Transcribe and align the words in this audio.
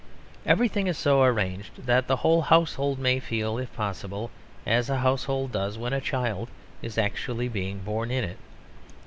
Everything 0.47 0.87
is 0.87 0.97
so 0.97 1.21
arranged 1.21 1.85
that 1.85 2.07
the 2.07 2.15
whole 2.15 2.41
household 2.41 2.97
may 2.97 3.19
feel, 3.19 3.59
if 3.59 3.71
possible, 3.75 4.31
as 4.65 4.89
a 4.89 4.97
household 4.97 5.51
does 5.51 5.77
when 5.77 5.93
a 5.93 6.01
child 6.01 6.49
is 6.81 6.97
actually 6.97 7.47
being 7.47 7.77
born 7.81 8.09
in 8.09 8.23
it. 8.23 8.39